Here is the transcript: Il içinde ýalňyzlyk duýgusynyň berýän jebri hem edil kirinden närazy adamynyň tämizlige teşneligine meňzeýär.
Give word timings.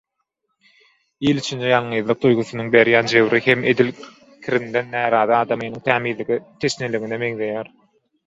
Il 1.31 1.41
içinde 1.41 1.67
ýalňyzlyk 1.71 2.21
duýgusynyň 2.23 2.71
berýän 2.75 3.11
jebri 3.11 3.41
hem 3.47 3.67
edil 3.73 3.91
kirinden 4.47 4.89
närazy 4.95 5.37
adamynyň 5.41 5.83
tämizlige 5.91 6.39
teşneligine 6.65 7.21
meňzeýär. 7.25 7.71